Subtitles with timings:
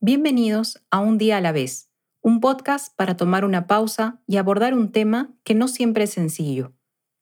[0.00, 1.90] Bienvenidos a Un día a la vez,
[2.22, 6.72] un podcast para tomar una pausa y abordar un tema que no siempre es sencillo,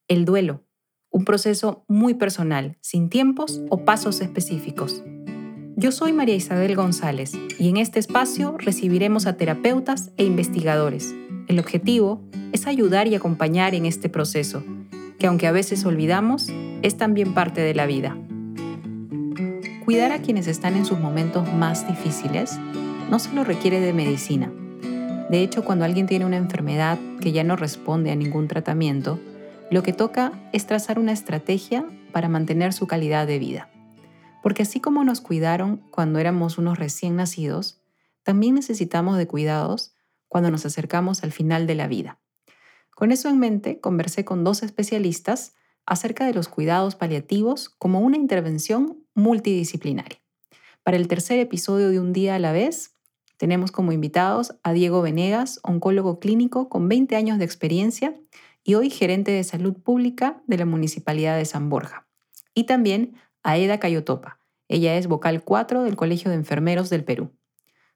[0.08, 0.66] el duelo,
[1.08, 5.02] un proceso muy personal, sin tiempos o pasos específicos.
[5.76, 11.14] Yo soy María Isabel González y en este espacio recibiremos a terapeutas e investigadores.
[11.48, 14.62] El objetivo es ayudar y acompañar en este proceso,
[15.18, 16.48] que aunque a veces olvidamos,
[16.82, 18.18] es también parte de la vida.
[19.86, 22.58] Cuidar a quienes están en sus momentos más difíciles
[23.08, 24.52] no solo requiere de medicina.
[25.30, 29.20] De hecho, cuando alguien tiene una enfermedad que ya no responde a ningún tratamiento,
[29.70, 33.70] lo que toca es trazar una estrategia para mantener su calidad de vida.
[34.42, 37.80] Porque así como nos cuidaron cuando éramos unos recién nacidos,
[38.24, 39.94] también necesitamos de cuidados
[40.26, 42.18] cuando nos acercamos al final de la vida.
[42.92, 45.54] Con eso en mente, conversé con dos especialistas
[45.86, 50.20] acerca de los cuidados paliativos como una intervención multidisciplinaria.
[50.82, 52.94] Para el tercer episodio de Un día a la vez,
[53.36, 58.14] tenemos como invitados a Diego Venegas, oncólogo clínico con 20 años de experiencia
[58.64, 62.06] y hoy gerente de salud pública de la Municipalidad de San Borja.
[62.54, 64.40] Y también a Eda Cayotopa.
[64.68, 67.30] Ella es vocal 4 del Colegio de Enfermeros del Perú.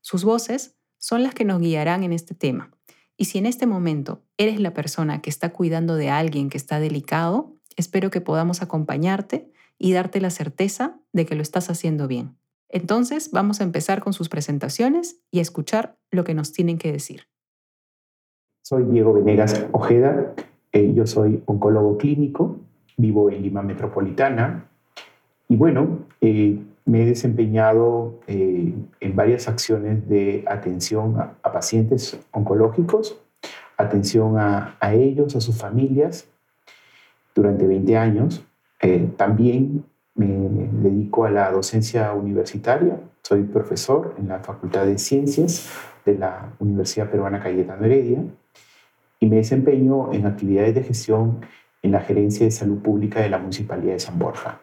[0.01, 2.71] Sus voces son las que nos guiarán en este tema.
[3.17, 6.79] Y si en este momento eres la persona que está cuidando de alguien que está
[6.79, 12.37] delicado, espero que podamos acompañarte y darte la certeza de que lo estás haciendo bien.
[12.69, 16.93] Entonces vamos a empezar con sus presentaciones y a escuchar lo que nos tienen que
[16.93, 17.23] decir.
[18.63, 20.35] Soy Diego Venegas Ojeda,
[20.73, 22.59] eh, yo soy oncólogo clínico,
[22.97, 24.69] vivo en Lima Metropolitana
[25.49, 33.21] y bueno, eh, me he desempeñado eh, en varias acciones de atención a, pacientes oncológicos,
[33.77, 36.29] atención a, a ellos, a sus familias,
[37.41, 38.43] durante 20 años
[38.83, 43.01] eh, también me dedico a la docencia universitaria.
[43.23, 45.71] Soy profesor en la Facultad de Ciencias
[46.05, 48.23] de la Universidad Peruana Cayetano Heredia
[49.21, 51.41] y me desempeño en actividades de gestión
[51.83, 54.61] en la Gerencia de Salud Pública de la Municipalidad de San Borja.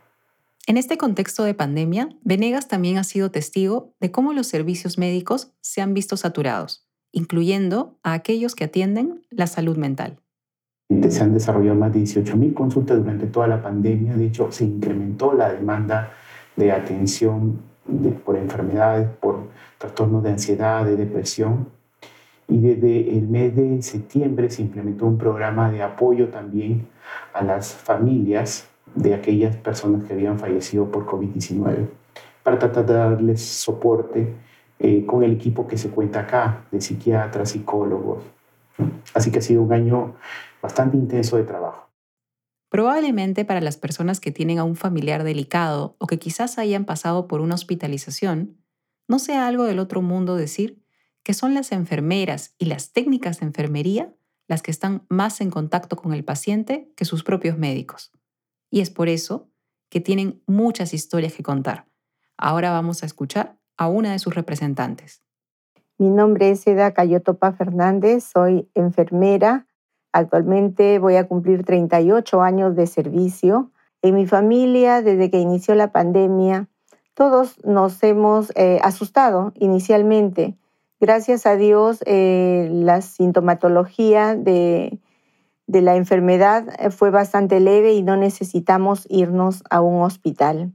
[0.68, 5.54] En este contexto de pandemia, Venegas también ha sido testigo de cómo los servicios médicos
[5.62, 10.20] se han visto saturados, incluyendo a aquellos que atienden la salud mental.
[10.90, 14.16] Se han desarrollado más de 18.000 consultas durante toda la pandemia.
[14.16, 16.14] De hecho, se incrementó la demanda
[16.56, 17.60] de atención
[18.26, 21.68] por enfermedades, por trastornos de ansiedad, de depresión.
[22.48, 26.88] Y desde el mes de septiembre se implementó un programa de apoyo también
[27.34, 31.88] a las familias de aquellas personas que habían fallecido por COVID-19
[32.44, 34.34] para tratar de darles soporte
[34.80, 38.24] eh, con el equipo que se cuenta acá, de psiquiatras, psicólogos.
[39.14, 40.14] Así que ha sido un año
[40.62, 41.90] bastante intenso de trabajo.
[42.70, 47.28] Probablemente para las personas que tienen a un familiar delicado o que quizás hayan pasado
[47.28, 48.58] por una hospitalización,
[49.08, 50.84] no sea algo del otro mundo decir
[51.24, 54.14] que son las enfermeras y las técnicas de enfermería
[54.48, 58.12] las que están más en contacto con el paciente que sus propios médicos.
[58.70, 59.50] Y es por eso
[59.90, 61.88] que tienen muchas historias que contar.
[62.38, 65.22] Ahora vamos a escuchar a una de sus representantes.
[65.98, 69.67] Mi nombre es Eda Cayotopa Fernández, soy enfermera
[70.12, 73.72] Actualmente voy a cumplir 38 años de servicio.
[74.02, 76.68] En mi familia, desde que inició la pandemia,
[77.14, 80.56] todos nos hemos eh, asustado inicialmente.
[81.00, 85.00] Gracias a Dios, eh, la sintomatología de,
[85.68, 90.74] de la enfermedad eh, fue bastante leve y no necesitamos irnos a un hospital.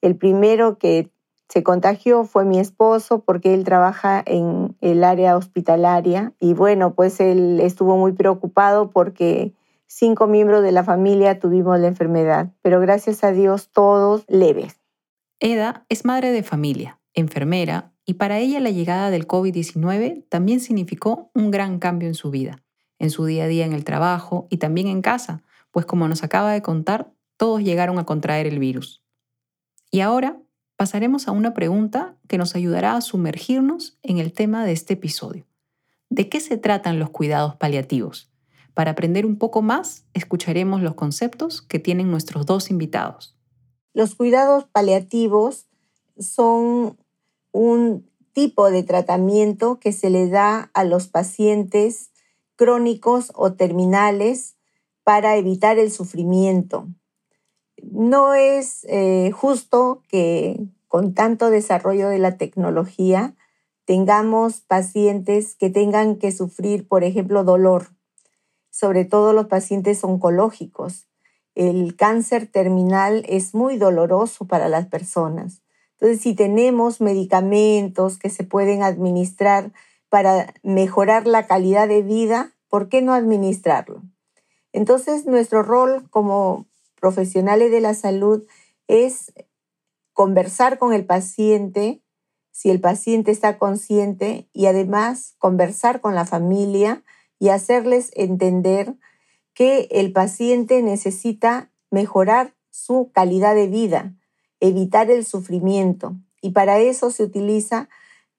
[0.00, 1.10] El primero que
[1.48, 7.20] se contagió fue mi esposo porque él trabaja en el área hospitalaria y bueno, pues
[7.20, 9.54] él estuvo muy preocupado porque
[9.86, 14.80] cinco miembros de la familia tuvimos la enfermedad, pero gracias a Dios todos leves.
[15.38, 21.30] Eda es madre de familia, enfermera, y para ella la llegada del COVID-19 también significó
[21.32, 22.64] un gran cambio en su vida,
[22.98, 26.24] en su día a día en el trabajo y también en casa, pues como nos
[26.24, 29.02] acaba de contar, todos llegaron a contraer el virus.
[29.92, 30.40] Y ahora
[30.82, 35.46] pasaremos a una pregunta que nos ayudará a sumergirnos en el tema de este episodio.
[36.10, 38.32] ¿De qué se tratan los cuidados paliativos?
[38.74, 43.38] Para aprender un poco más, escucharemos los conceptos que tienen nuestros dos invitados.
[43.94, 45.68] Los cuidados paliativos
[46.18, 46.98] son
[47.52, 52.10] un tipo de tratamiento que se le da a los pacientes
[52.56, 54.56] crónicos o terminales
[55.04, 56.88] para evitar el sufrimiento
[57.90, 60.58] no es eh, justo que
[60.88, 63.34] con tanto desarrollo de la tecnología
[63.84, 67.88] tengamos pacientes que tengan que sufrir, por ejemplo, dolor,
[68.70, 71.06] sobre todo los pacientes oncológicos.
[71.54, 75.62] El cáncer terminal es muy doloroso para las personas.
[75.92, 79.72] Entonces, si tenemos medicamentos que se pueden administrar
[80.08, 84.02] para mejorar la calidad de vida, ¿por qué no administrarlo?
[84.72, 86.66] Entonces, nuestro rol como
[87.02, 88.44] profesionales de la salud
[88.86, 89.32] es
[90.12, 92.00] conversar con el paciente,
[92.52, 97.02] si el paciente está consciente, y además conversar con la familia
[97.40, 98.94] y hacerles entender
[99.52, 104.14] que el paciente necesita mejorar su calidad de vida,
[104.60, 106.14] evitar el sufrimiento.
[106.40, 107.88] Y para eso se utiliza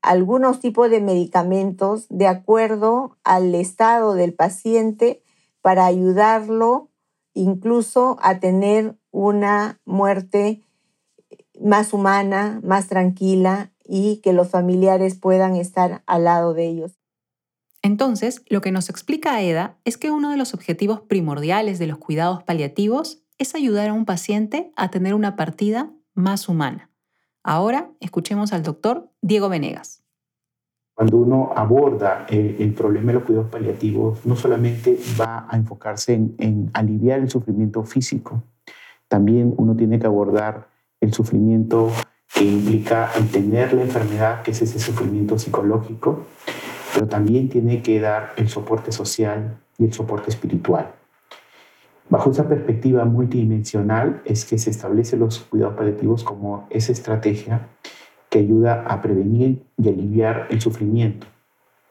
[0.01, 5.21] algunos tipos de medicamentos de acuerdo al estado del paciente
[5.61, 6.92] para ayudarlo
[7.33, 10.63] incluso a tener una muerte
[11.59, 16.99] más humana, más tranquila y que los familiares puedan estar al lado de ellos.
[17.81, 21.97] Entonces, lo que nos explica Eda es que uno de los objetivos primordiales de los
[21.97, 26.89] cuidados paliativos es ayudar a un paciente a tener una partida más humana.
[27.43, 30.02] Ahora escuchemos al doctor Diego Venegas.
[30.95, 36.35] Cuando uno aborda el, problema de los cuidados paliativos, no solamente va a enfocarse en,
[36.37, 38.43] en aliviar el sufrimiento físico,
[39.07, 40.67] también uno tiene que abordar
[41.01, 41.89] el sufrimiento
[42.33, 46.25] que implica el tener la enfermedad, que es ese sufrimiento psicológico,
[46.93, 50.93] pero también tiene que dar el soporte social y el soporte espiritual.
[52.09, 57.67] Bajo esa perspectiva multidimensional es que se establecen los cuidados paliativos como esa estrategia
[58.33, 61.27] que ayuda a prevenir y aliviar el sufrimiento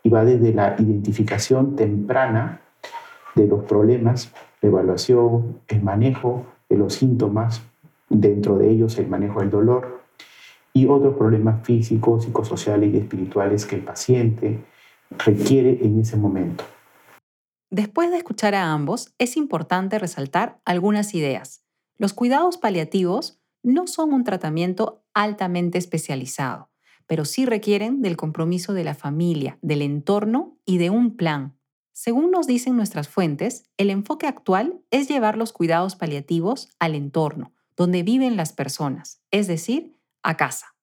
[0.03, 2.62] y va desde la identificación temprana
[3.37, 7.62] de los problemas, la evaluación, el manejo de los síntomas,
[8.09, 10.03] dentro de ellos el manejo del dolor
[10.73, 14.65] y otros problemas físicos, psicosociales y espirituales que el paciente
[15.25, 16.65] requiere en ese momento.
[17.71, 21.65] Después de escuchar a ambos, es importante resaltar algunas ideas.
[21.99, 26.70] Los cuidados paliativos no son un tratamiento altamente especializado,
[27.06, 31.59] pero sí requieren del compromiso de la familia, del entorno y de un plan.
[31.93, 37.53] Según nos dicen nuestras fuentes, el enfoque actual es llevar los cuidados paliativos al entorno,
[37.76, 40.75] donde viven las personas, es decir, a casa.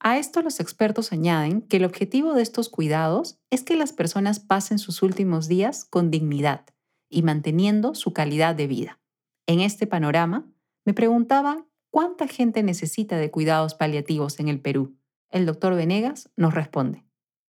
[0.00, 4.38] A esto los expertos añaden que el objetivo de estos cuidados es que las personas
[4.38, 6.66] pasen sus últimos días con dignidad
[7.08, 9.00] y manteniendo su calidad de vida.
[9.46, 10.46] En este panorama,
[10.84, 14.94] me preguntaba ¿Cuánta gente necesita de cuidados paliativos en el Perú?
[15.30, 17.02] El doctor Venegas nos responde.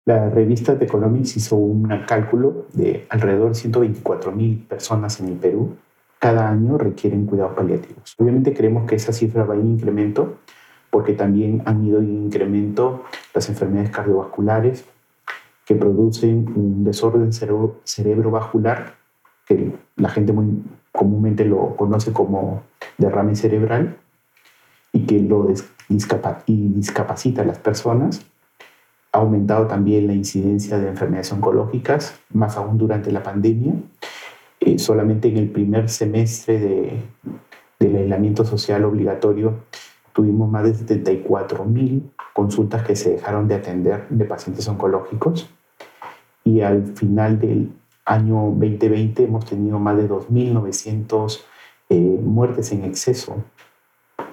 [0.04, 5.36] La revista The Economics hizo un cálculo de alrededor de 124 mil personas en el
[5.36, 5.78] Perú.
[6.20, 8.14] Cada año requieren cuidados paliativos.
[8.18, 10.38] Obviamente creemos que esa cifra va en incremento
[10.90, 14.86] porque también han ido en incremento las enfermedades cardiovasculares
[15.66, 18.96] que producen un desorden cerebro cerebrovascular,
[19.48, 20.62] que la gente muy
[20.92, 22.64] comúnmente lo conoce como
[22.98, 23.98] derrame cerebral,
[24.96, 25.50] y que lo
[26.48, 28.26] y discapacita a las personas.
[29.12, 33.74] Ha aumentado también la incidencia de enfermedades oncológicas, más aún durante la pandemia.
[34.62, 37.04] Eh, solamente en el primer semestre de,
[37.78, 39.66] del aislamiento social obligatorio
[40.14, 45.50] tuvimos más de 74 mil consultas que se dejaron de atender de pacientes oncológicos
[46.46, 47.74] y al final del
[48.06, 51.42] año 2020 hemos tenido más de 2.900
[51.90, 53.44] eh, muertes en exceso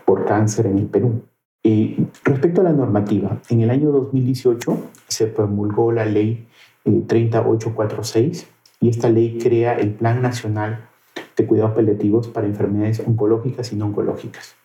[0.04, 1.22] por cáncer en el Perú.
[1.62, 4.76] Y respecto a la normativa, en el año 2018
[5.06, 6.46] se promulgó la ley
[6.84, 8.46] 3846 eh,
[8.80, 10.88] y esta ley crea el Plan Nacional
[11.36, 14.56] de Cuidados Paliativos para Enfermedades Oncológicas y No Oncológicas.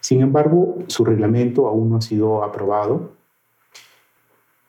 [0.00, 3.12] Sin embargo, su reglamento aún no ha sido aprobado.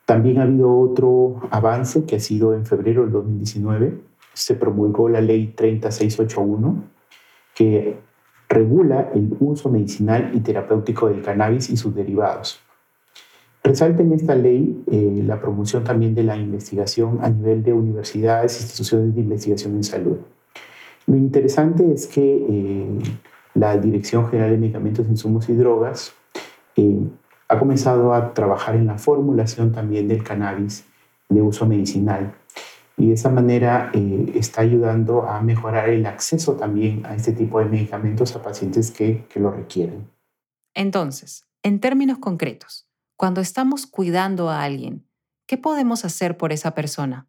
[0.06, 4.00] También ha habido otro avance que ha sido en febrero del 2019.
[4.34, 6.84] Se promulgó la ley 3681
[7.54, 8.00] que
[8.50, 12.60] regula el uso medicinal y terapéutico del cannabis y sus derivados.
[13.64, 18.62] Resalta en esta ley eh, la promoción también de la investigación a nivel de universidades
[18.62, 20.18] instituciones de investigación en salud.
[21.06, 23.00] Lo interesante es que eh,
[23.56, 26.14] la Dirección General de Medicamentos, Insumos y Drogas
[26.78, 27.00] eh,
[27.50, 30.86] ha comenzado a trabajar en la formulación también del cannabis
[31.28, 32.36] de uso medicinal
[32.98, 37.60] y de esa manera eh, está ayudando a mejorar el acceso también a este tipo
[37.60, 40.10] de medicamentos a pacientes que, que lo requieren.
[40.74, 45.08] Entonces, en términos concretos, cuando estamos cuidando a alguien,
[45.46, 47.28] ¿qué podemos hacer por esa persona?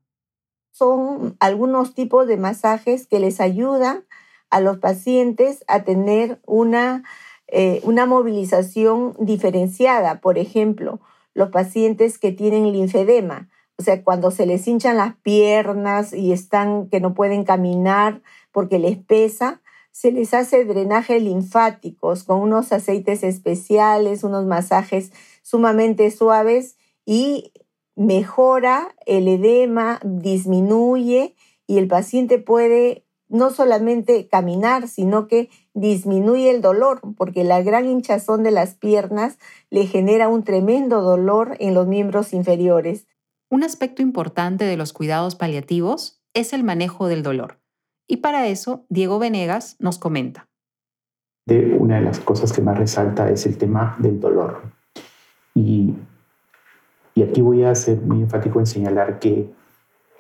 [0.70, 4.04] Son algunos tipos de masajes que les ayudan
[4.48, 7.04] a los pacientes a tener una,
[7.46, 10.20] eh, una movilización diferenciada.
[10.20, 11.00] Por ejemplo,
[11.34, 13.48] los pacientes que tienen linfedema
[13.78, 18.80] o sea, cuando se les hinchan las piernas y están que no pueden caminar porque
[18.80, 26.76] les pesa, se les hace drenaje linfáticos con unos aceites especiales, unos masajes sumamente suaves
[27.06, 27.52] y
[27.94, 31.37] mejora el edema, disminuye
[31.68, 37.88] y el paciente puede no solamente caminar, sino que disminuye el dolor, porque la gran
[37.88, 39.38] hinchazón de las piernas
[39.70, 43.06] le genera un tremendo dolor en los miembros inferiores.
[43.50, 47.58] Un aspecto importante de los cuidados paliativos es el manejo del dolor.
[48.06, 50.48] Y para eso, Diego Venegas nos comenta.
[51.46, 54.62] De una de las cosas que más resalta es el tema del dolor.
[55.54, 55.94] Y,
[57.14, 59.50] y aquí voy a ser muy enfático en señalar que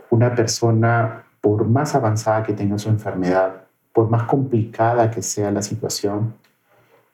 [0.08, 5.60] una persona, por más avanzada que tenga su enfermedad, por más complicada que sea la
[5.60, 6.34] situación,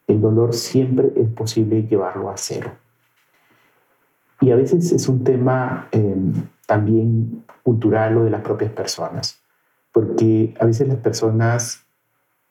[0.07, 2.71] el dolor siempre es posible llevarlo a cero.
[4.45, 6.35] Y a veces es un tema em,
[6.67, 9.41] también cultural o de las propias personas,
[9.91, 11.87] porque a veces las personas,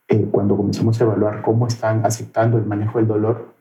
[0.08, 3.54] eh, cuando comenzamos a evaluar cómo están aceptando el manejo del dolor,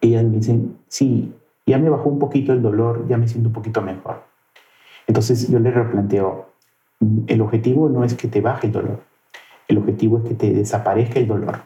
[0.00, 1.34] ellas me dicen, sí,
[1.66, 4.22] ya me bajó un poquito el dolor, ya me siento un poquito mejor.
[5.06, 6.52] Entonces yo le replanteo,
[7.26, 9.00] el objetivo no es que te baje el dolor,
[9.68, 11.64] el objetivo es que te desaparezca el dolor.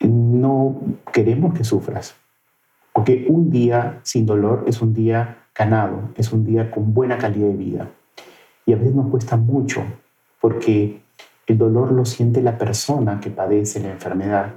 [0.00, 0.78] No
[1.10, 2.16] queremos que sufras,
[2.94, 7.48] porque un día sin dolor es un día ganado, es un día con buena calidad
[7.48, 7.90] de vida.
[8.64, 9.84] Y a veces nos cuesta mucho,
[10.40, 11.02] porque
[11.48, 14.54] el dolor lo siente la persona que padece la enfermedad,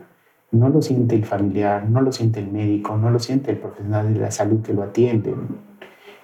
[0.52, 4.14] no lo siente el familiar, no lo siente el médico, no lo siente el profesional
[4.14, 5.34] de la salud que lo atiende.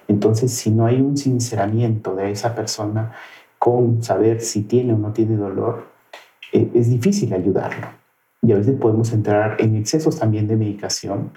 [0.06, 3.12] Entonces, si no hay un sinceramiento de esa persona
[3.58, 5.88] con saber si tiene o no tiene dolor,
[6.52, 7.88] eh, es difícil ayudarlo.
[8.40, 11.32] Y a veces podemos entrar en excesos también de medicación,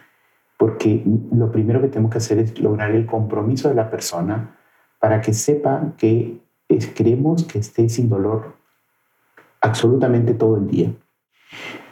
[0.57, 4.57] porque lo primero que tenemos que hacer es lograr el compromiso de la persona
[4.99, 6.39] para que sepa que
[6.95, 8.55] queremos que esté sin dolor
[9.61, 10.91] absolutamente todo el día.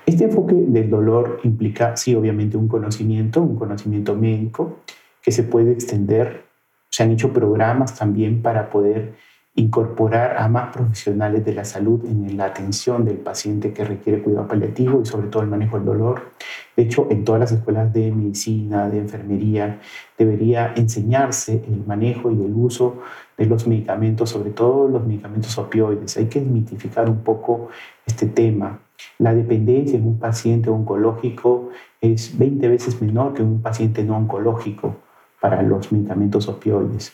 [0.06, 4.80] Este enfoque del dolor implica, sí, obviamente un conocimiento, un conocimiento médico
[5.22, 6.46] que se puede extender.
[6.90, 9.16] Se han hecho programas también para poder
[9.58, 14.48] incorporar a más profesionales de la salud en la atención del paciente que requiere cuidado
[14.48, 16.32] paliativo y sobre todo el manejo del dolor.
[16.76, 19.80] De hecho, en todas las escuelas de medicina, de enfermería,
[20.18, 22.98] debería enseñarse el manejo y el uso
[23.38, 26.18] de los medicamentos, sobre todo los medicamentos opioides.
[26.18, 27.70] Hay que desmitificar un poco
[28.06, 28.80] este tema.
[29.20, 31.70] La dependencia en un paciente oncológico
[32.02, 34.98] es 20 veces menor que en un paciente no oncológico
[35.40, 37.14] para los medicamentos opioides.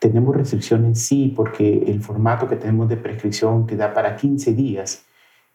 [0.00, 5.04] Tenemos restricciones, sí, porque el formato que tenemos de prescripción te da para 15 días.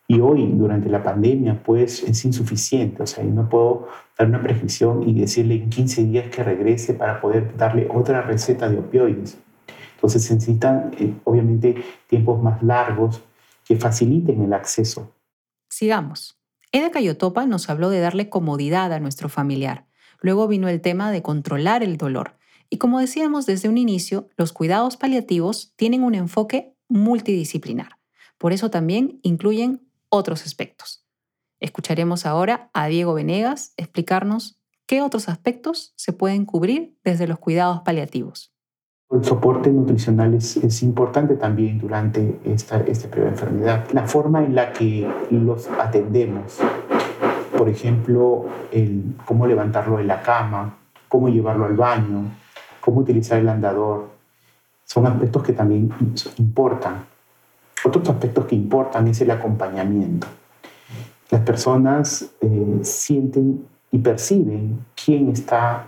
[0.08, 3.02] Y hoy, durante la pandemia, pues es insuficiente.
[3.02, 3.88] O sea, no puedo
[4.18, 8.70] dar una prescripción y decirle en 15 días que regrese para poder darle otra receta
[8.70, 9.40] de opioides.
[9.96, 13.24] Entonces se necesitan, eh, obviamente, tiempos más largos
[13.68, 15.12] que faciliten el acceso.
[15.70, 16.40] Sigamos.
[16.72, 19.88] Eda Cayotopa nos habló de darle comodidad a nuestro familiar.
[20.22, 22.35] Luego vino el tema de controlar el dolor.
[22.70, 27.98] Y como decíamos desde un inicio, los cuidados paliativos tienen un enfoque multidisciplinar.
[28.38, 31.06] Por eso también incluyen otros aspectos.
[31.60, 37.82] Escucharemos ahora a Diego Venegas explicarnos qué otros aspectos se pueden cubrir desde los cuidados
[37.82, 38.52] paliativos.
[39.12, 43.86] El soporte nutricional es, importante también durante esta, este periodo de enfermedad.
[43.94, 46.58] La forma en la que los atendemos,
[47.58, 52.32] por ejemplo, el cómo levantarlo de la cama, cómo llevarlo al baño,
[52.86, 54.10] cómo utilizar el andador,
[54.84, 55.92] son aspectos que también
[56.38, 57.06] importan.
[57.84, 60.28] Otros aspectos que importan es el acompañamiento.
[61.32, 65.88] Las personas eh, sienten y perciben quién está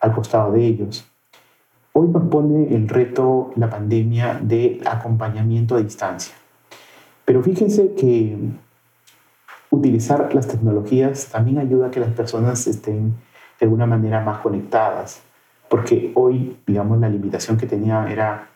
[0.00, 1.06] al costado de ellos.
[1.92, 6.34] Hoy nos pone el reto la pandemia de acompañamiento a distancia.
[7.26, 8.38] Pero fíjense que
[9.70, 13.16] utilizar las tecnologías también ayuda a que las personas estén
[13.60, 15.27] de alguna manera más conectadas
[15.68, 18.48] porque hoy, digamos, la limitación que tenía era,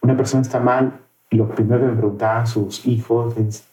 [0.00, 3.64] una persona está mal y lo primero que me preguntaban sus hijos es,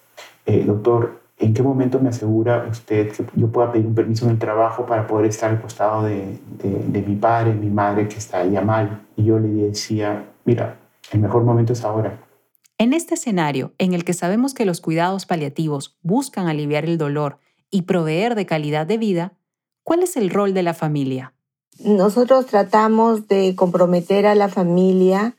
[0.46, 4.32] eh, doctor, ¿en qué momento me asegura usted que yo pueda pedir un permiso en
[4.32, 6.40] el trabajo para poder estar al costado de,
[7.06, 9.02] mi padre, mi madre que está ya mal?
[9.16, 10.80] Y yo le decía, mira,
[11.12, 12.20] el mejor momento es ahora.
[12.78, 17.38] En este escenario, en el que sabemos que los cuidados paliativos buscan aliviar el dolor
[17.70, 19.34] y proveer de calidad de vida,
[19.84, 21.34] ¿cuál es el rol de la familia?
[21.84, 25.36] Nosotros tratamos de comprometer a la familia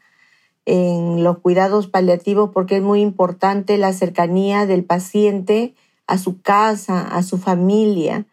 [0.65, 5.75] en los cuidados paliativos porque es muy importante la cercanía del paciente
[6.09, 8.27] a su casa, a su familia.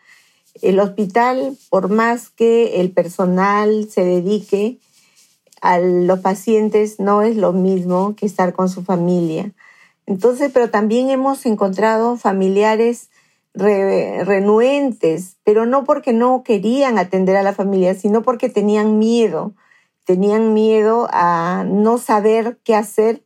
[0.64, 4.80] El hospital, por más que el personal se dedique
[5.62, 9.52] a los pacientes, no es lo mismo que estar con su familia.
[10.08, 13.10] Entonces, pero también hemos encontrado familiares
[13.54, 19.54] renuentes, pero no porque no querían atender a la familia, sino porque tenían miedo,
[20.06, 23.24] tenían miedo a no saber qué hacer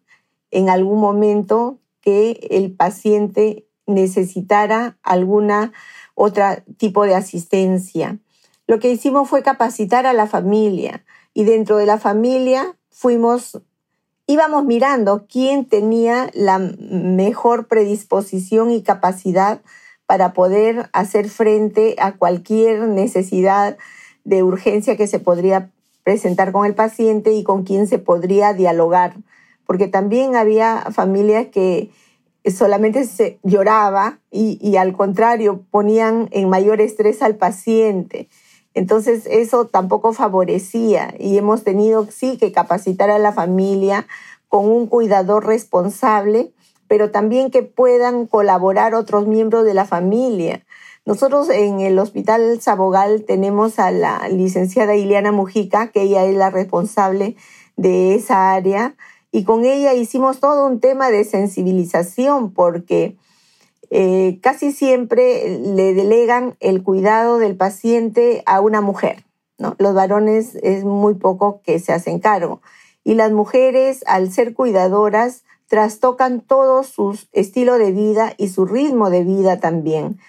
[0.52, 5.74] en algún momento que el paciente necesitara alguna
[6.16, 8.20] otra tipo de asistencia.
[8.68, 11.04] Lo que hicimos fue capacitar a la familia
[11.34, 13.62] y dentro de la familia fuimos
[14.26, 19.62] íbamos mirando quién tenía la mejor predisposición y capacidad
[20.14, 23.80] para poder hacer frente a cualquier necesidad
[24.24, 25.72] de urgencia que se podría
[26.04, 29.16] presentar con el paciente y con quién se podría dialogar.
[29.66, 31.90] Porque también había familias que
[32.46, 38.30] solamente se lloraba y, y al contrario ponían en mayor estrés al paciente.
[38.76, 44.06] Entonces eso tampoco favorecía y hemos tenido sí que capacitar a la familia
[44.48, 46.53] con un cuidador responsable
[46.94, 50.64] pero también que puedan colaborar otros miembros de la familia.
[51.08, 56.52] Nosotros en el Hospital Sabogal tenemos a la licenciada Ileana Mujica, que ella es la
[56.52, 57.36] responsable
[57.78, 58.96] de esa área,
[59.32, 63.18] y con ella hicimos todo un tema de sensibilización porque
[63.90, 69.24] eh, casi siempre le delegan el cuidado del paciente a una mujer.
[69.58, 69.76] ¿no?
[69.80, 72.62] Los varones es muy poco que se hacen cargo.
[73.04, 79.10] Y las mujeres, al ser cuidadoras, trastocan todo su estilo de vida y su ritmo
[79.10, 80.20] de vida también.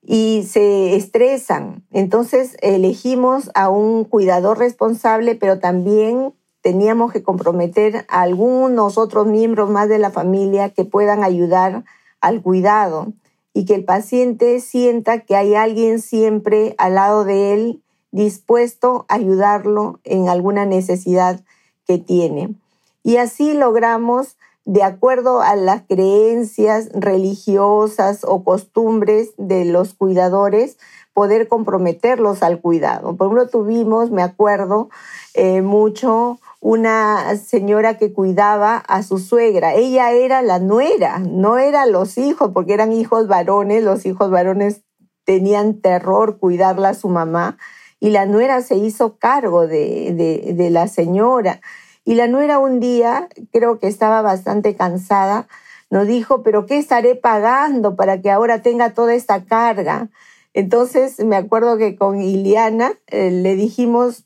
[0.00, 1.84] Y se estresan.
[1.90, 6.32] Entonces elegimos a un cuidador responsable, pero también
[6.62, 11.84] teníamos que comprometer a algunos otros miembros más de la familia que puedan ayudar
[12.22, 13.12] al cuidado
[13.52, 19.16] y que el paciente sienta que hay alguien siempre al lado de él dispuesto a
[19.16, 21.42] ayudarlo en alguna necesidad
[21.86, 22.54] que tiene.
[23.02, 30.76] Y así logramos, de acuerdo a las creencias religiosas o costumbres de los cuidadores,
[31.12, 33.16] poder comprometerlos al cuidado.
[33.16, 34.90] Por ejemplo, tuvimos, me acuerdo
[35.34, 39.74] eh, mucho, una señora que cuidaba a su suegra.
[39.74, 43.82] Ella era la nuera, no eran los hijos, porque eran hijos varones.
[43.82, 44.82] Los hijos varones
[45.24, 47.56] tenían terror cuidarla a su mamá.
[47.98, 51.60] Y la nuera se hizo cargo de, de la señora.
[52.04, 55.48] Y la nuera un día, creo que estaba bastante cansada,
[55.90, 60.08] nos dijo, pero ¿qué estaré pagando para que ahora tenga toda esta carga?
[60.54, 64.24] Entonces me acuerdo que con Iliana eh, le dijimos,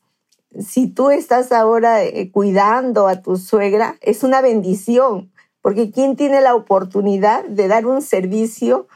[0.58, 6.40] si tú estás ahora eh, cuidando a tu suegra, es una bendición, porque ¿quién tiene
[6.40, 8.86] la oportunidad de dar un servicio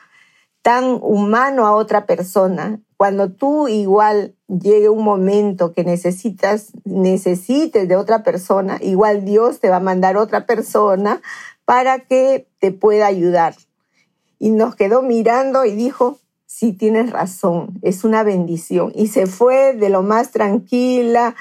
[0.69, 2.79] tan humano a otra persona?
[2.99, 9.71] Cuando tú igual llegue un momento que necesitas, necesites de otra persona, igual Dios te
[9.71, 11.23] va a mandar otra persona
[11.65, 13.55] para que te pueda ayudar.
[14.39, 18.93] Y nos quedó mirando y dijo, sí tienes razón, es una bendición.
[18.95, 21.35] Y se fue de lo más tranquila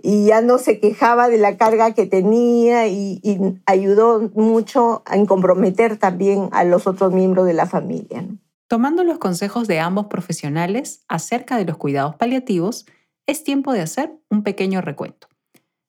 [0.00, 3.20] y ya no se quejaba de la carga que tenía y,
[3.66, 8.24] ayudó mucho a comprometer también a los otros miembros de la familia.
[8.70, 12.86] Tomando los consejos de ambos profesionales acerca de los cuidados paliativos,
[13.26, 15.26] es tiempo de hacer un pequeño recuento.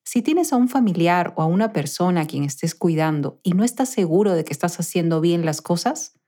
[0.04, 3.64] Si tienes a un familiar o a una persona a quien estés cuidando y no
[3.64, 6.20] estás seguro de que estás haciendo bien las cosas,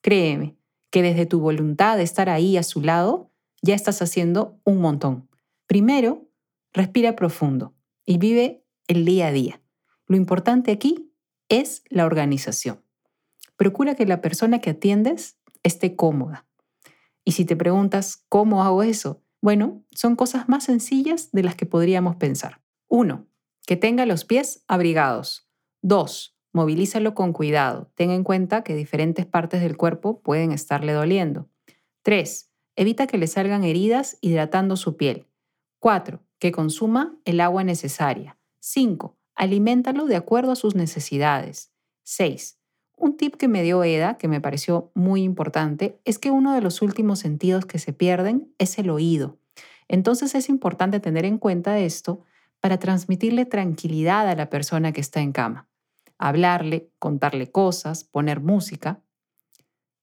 [0.00, 0.56] créeme
[0.92, 5.28] que desde tu voluntad de estar ahí a su lado, ya estás haciendo un montón.
[5.66, 6.30] Primero,
[6.72, 9.60] respira profundo y vive el día a día.
[10.06, 11.12] Lo importante aquí
[11.48, 12.80] es la organización.
[13.56, 16.46] Procura que la persona que atiendes esté cómoda.
[17.24, 19.22] Y si te preguntas, ¿cómo hago eso?
[19.42, 22.62] Bueno, son cosas más sencillas de las que podríamos pensar.
[22.88, 23.26] 1.
[23.66, 25.48] Que tenga los pies abrigados.
[25.82, 26.36] 2.
[26.52, 27.90] Movilízalo con cuidado.
[27.94, 31.48] Ten en cuenta que diferentes partes del cuerpo pueden estarle doliendo.
[32.02, 32.50] 3.
[32.76, 35.26] Evita que le salgan heridas hidratando su piel.
[35.80, 36.22] 4.
[36.38, 38.38] Que consuma el agua necesaria.
[38.60, 39.16] 5.
[39.34, 41.72] Aliméntalo de acuerdo a sus necesidades.
[42.04, 42.58] 6.
[42.96, 46.62] Un tip que me dio Eda, que me pareció muy importante, es que uno de
[46.62, 49.38] los últimos sentidos que se pierden es el oído.
[49.86, 52.22] Entonces es importante tener en cuenta esto
[52.60, 55.68] para transmitirle tranquilidad a la persona que está en cama.
[56.18, 59.02] Hablarle, contarle cosas, poner música.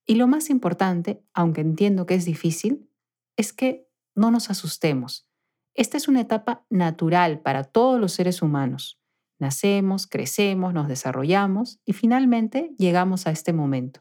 [0.06, 2.88] Y lo más importante, aunque entiendo que es difícil,
[3.36, 5.28] es que no nos asustemos.
[5.74, 9.03] Esta es una etapa natural para todos los seres humanos.
[9.44, 14.00] Nacemos, crecemos, nos desarrollamos y finalmente llegamos a este momento.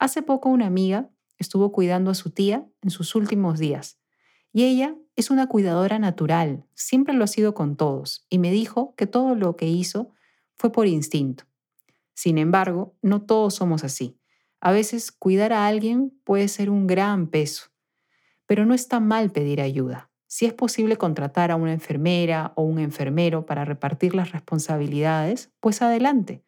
[0.00, 4.00] Hace poco una amiga estuvo cuidando a su tía en sus últimos días
[4.52, 8.92] y ella es una cuidadora natural, siempre lo ha sido con todos y me dijo
[8.96, 10.10] que todo lo que hizo
[10.56, 11.44] fue por instinto.
[12.14, 14.18] Sin embargo, no todos somos así.
[14.60, 17.66] A veces cuidar a alguien puede ser un gran peso,
[18.46, 20.10] pero no está mal pedir ayuda.
[20.26, 25.82] Si es posible contratar a una enfermera o un enfermero para repartir las responsabilidades, pues
[25.82, 26.44] adelante.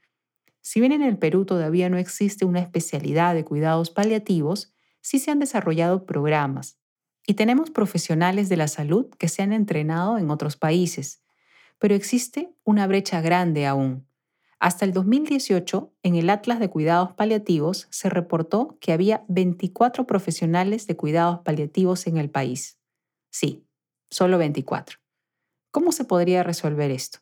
[0.60, 5.30] Si bien en el Perú todavía no existe una especialidad de cuidados paliativos, sí se
[5.30, 6.78] han desarrollado programas
[7.26, 11.22] y tenemos profesionales de la salud que se han entrenado en otros países,
[11.78, 14.08] pero existe una brecha grande aún.
[14.58, 20.86] Hasta el 2018, en el Atlas de Cuidados Paliativos se reportó que había 24 profesionales
[20.86, 22.80] de cuidados paliativos en el país.
[23.30, 23.67] Sí,
[24.10, 24.98] solo 24.
[25.70, 27.18] ¿Cómo se podría resolver esto?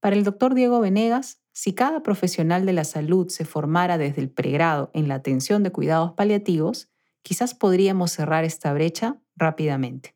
[0.00, 4.30] Para el doctor Diego Venegas, si cada profesional de la salud se formara desde el
[4.30, 6.88] pregrado en la atención de cuidados paliativos,
[7.22, 10.14] quizás podríamos cerrar esta brecha rápidamente.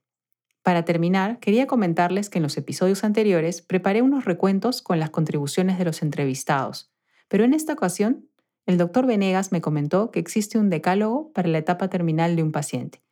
[0.62, 5.78] Para terminar, quería comentarles que en los episodios anteriores preparé unos recuentos con las contribuciones
[5.78, 6.92] de los entrevistados,
[7.26, 8.28] pero en esta ocasión
[8.64, 12.52] el doctor Venegas me comentó que existe un decálogo para la etapa terminal de un
[12.52, 13.02] paciente.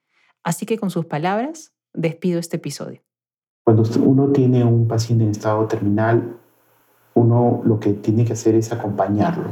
[0.44, 3.00] Así que con sus palabras, despido este episodio.
[3.64, 6.36] Cuando uno tiene un paciente en estado terminal,
[7.14, 9.48] uno lo que tiene que hacer es acompañarlo,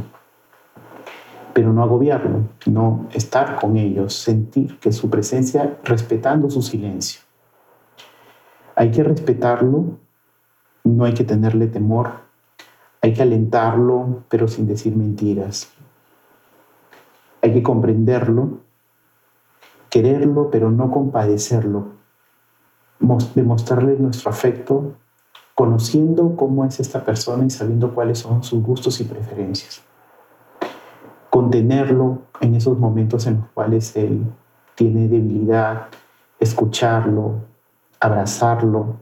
[1.52, 7.28] pero no agobiarlo, no estar con ellos, sentir que su presencia, respetando su silencio
[8.78, 9.98] hay que respetarlo,
[10.84, 12.12] no hay que tenerle temor,
[13.00, 15.72] hay que alentarlo, pero sin decir mentiras.
[17.42, 18.60] Hay que comprenderlo,
[19.90, 21.88] quererlo, pero no compadecerlo,
[23.34, 24.94] demostrarle nuestro afecto,
[25.54, 29.82] conociendo cómo es esta persona y sabiendo cuáles son sus gustos y preferencias.
[31.30, 34.24] Contenerlo en esos momentos en los cuales él
[34.74, 35.88] tiene debilidad,
[36.38, 37.40] escucharlo,
[38.00, 38.96] abrazarlo,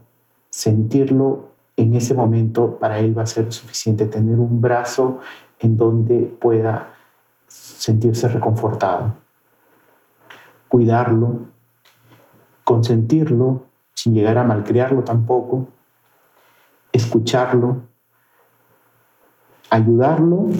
[0.50, 5.18] sentirlo en ese momento, para él va a ser suficiente tener un brazo
[5.58, 6.94] en donde pueda
[7.46, 9.12] sentirse reconfortado.
[10.68, 11.40] Cuidarlo,
[12.64, 13.64] consentirlo
[13.96, 15.68] sin llegar a malcriarlo tampoco,
[16.92, 17.82] escucharlo,
[19.70, 20.50] ayudarlo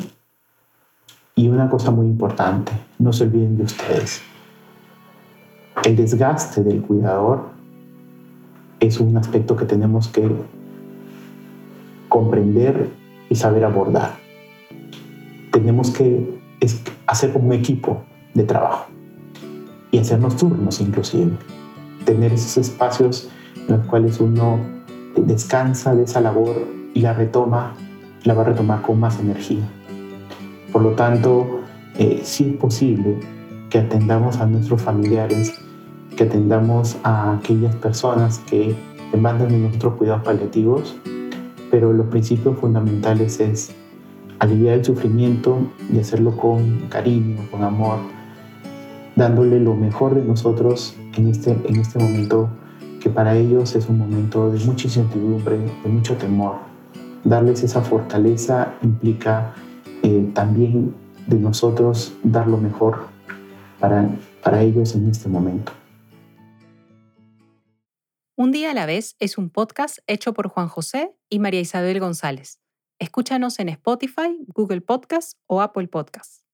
[1.35, 4.23] y una cosa muy importante, no se olviden de ustedes.
[5.85, 7.51] El desgaste del cuidador
[8.81, 10.35] es un aspecto que tenemos que
[12.09, 12.91] comprender
[13.29, 14.17] y saber abordar.
[15.53, 16.41] Tenemos que
[17.07, 18.87] hacer como un equipo de trabajo
[19.91, 21.33] y hacernos turnos inclusive.
[22.07, 24.59] Tener esos espacios en los cuales uno
[25.15, 26.57] descansa de esa labor
[26.95, 27.75] y la retoma,
[28.25, 29.69] la va a retomar con más energía.
[30.73, 31.61] Por lo tanto,
[31.99, 33.21] eh, sí es posible
[33.69, 35.53] que atendamos a nuestros familiares
[36.17, 38.75] que atendamos a aquellas personas que
[39.13, 40.97] demandan de nuestros cuidados paliativos,
[41.71, 43.75] pero los principios fundamentales es
[44.39, 45.59] aliviar el sufrimiento
[45.93, 47.99] y hacerlo con cariño, con amor,
[49.15, 52.51] dándole lo mejor de nosotros en este, en este momento
[53.01, 56.59] que para ellos es un momento de mucha incertidumbre, de mucho temor.
[57.25, 59.55] Darles esa fortaleza implica
[60.03, 60.95] eh, también
[61.27, 63.07] de nosotros dar lo mejor
[63.81, 64.09] para,
[64.43, 65.73] para ellos en este momento.
[68.37, 72.01] Un día a la vez es un podcast hecho por Juan José y María Isabel
[72.01, 72.61] González.
[72.99, 76.46] Escúchanos en Spotify, Google Podcast o Apple Podcast.